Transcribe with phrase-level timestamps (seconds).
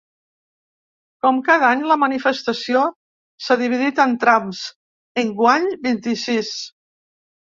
[1.25, 2.81] Com cada any, la manifestació
[3.47, 4.61] s’ha dividit en trams,
[5.25, 6.53] enguany vint-i-sis.